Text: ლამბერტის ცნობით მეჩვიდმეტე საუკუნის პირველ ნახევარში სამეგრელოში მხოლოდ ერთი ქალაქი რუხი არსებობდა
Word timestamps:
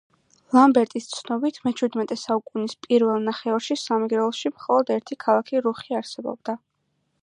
ლამბერტის 0.57 1.09
ცნობით 1.17 1.59
მეჩვიდმეტე 1.67 2.17
საუკუნის 2.21 2.75
პირველ 2.87 3.29
ნახევარში 3.29 3.79
სამეგრელოში 3.83 4.55
მხოლოდ 4.57 4.93
ერთი 4.99 5.23
ქალაქი 5.27 5.67
რუხი 5.69 6.01
არსებობდა 6.01 6.63